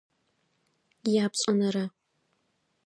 [1.23, 1.85] Япшӏэнэрэ.